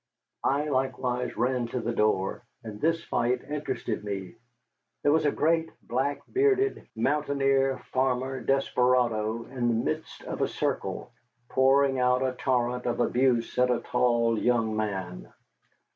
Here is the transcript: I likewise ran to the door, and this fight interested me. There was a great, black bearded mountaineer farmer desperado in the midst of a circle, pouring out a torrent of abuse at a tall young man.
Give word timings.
I 0.47 0.67
likewise 0.67 1.37
ran 1.37 1.67
to 1.67 1.79
the 1.79 1.93
door, 1.93 2.43
and 2.63 2.81
this 2.81 3.03
fight 3.03 3.43
interested 3.43 4.03
me. 4.03 4.33
There 5.03 5.11
was 5.11 5.25
a 5.25 5.31
great, 5.31 5.69
black 5.83 6.21
bearded 6.33 6.87
mountaineer 6.95 7.77
farmer 7.91 8.41
desperado 8.41 9.45
in 9.45 9.67
the 9.67 9.75
midst 9.75 10.23
of 10.23 10.41
a 10.41 10.47
circle, 10.47 11.11
pouring 11.49 11.99
out 11.99 12.25
a 12.25 12.33
torrent 12.33 12.87
of 12.87 12.99
abuse 12.99 13.55
at 13.59 13.69
a 13.69 13.81
tall 13.81 14.39
young 14.39 14.75
man. 14.75 15.31